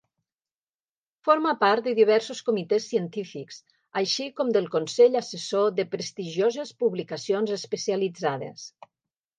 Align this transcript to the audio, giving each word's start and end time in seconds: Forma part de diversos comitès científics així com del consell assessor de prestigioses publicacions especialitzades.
Forma 1.27 1.51
part 1.63 1.85
de 1.89 1.93
diversos 1.99 2.41
comitès 2.47 2.87
científics 2.93 3.59
així 4.03 4.27
com 4.41 4.51
del 4.57 4.71
consell 4.79 5.19
assessor 5.23 5.69
de 5.81 5.87
prestigioses 5.95 6.75
publicacions 6.83 7.57
especialitzades. 7.63 8.69